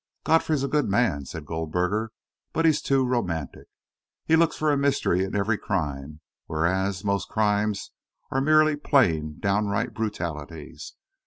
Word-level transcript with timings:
"Godfrey's 0.23 0.63
a 0.63 0.67
good 0.67 0.89
man," 0.89 1.25
said 1.25 1.45
Goldberger, 1.45 2.11
"but 2.53 2.65
he's 2.65 2.81
too 2.81 3.05
romantic. 3.05 3.67
He 4.25 4.35
looks 4.35 4.57
for 4.57 4.71
a 4.71 4.75
mystery 4.75 5.23
in 5.23 5.35
every 5.35 5.59
crime, 5.59 6.21
whereas 6.47 7.03
most 7.05 7.29
crimes 7.29 7.91
are 8.31 8.41
merely 8.41 8.75
plain, 8.75 9.37
downright 9.39 9.93
brutalities. 9.93 10.93